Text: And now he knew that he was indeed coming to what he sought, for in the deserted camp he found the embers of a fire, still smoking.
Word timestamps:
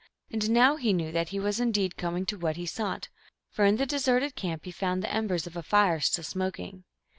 And 0.31 0.49
now 0.49 0.77
he 0.77 0.93
knew 0.93 1.11
that 1.11 1.29
he 1.29 1.39
was 1.39 1.59
indeed 1.59 1.95
coming 1.95 2.25
to 2.25 2.35
what 2.35 2.55
he 2.57 2.65
sought, 2.65 3.09
for 3.51 3.65
in 3.65 3.75
the 3.77 3.85
deserted 3.85 4.35
camp 4.35 4.65
he 4.65 4.71
found 4.71 5.03
the 5.03 5.13
embers 5.13 5.45
of 5.45 5.55
a 5.55 5.61
fire, 5.61 5.99
still 5.99 6.23
smoking. 6.23 6.85